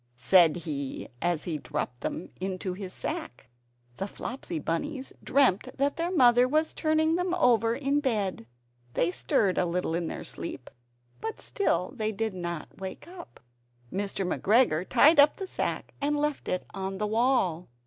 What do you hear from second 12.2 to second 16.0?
not wake up. Mr. McGregor tied up the sack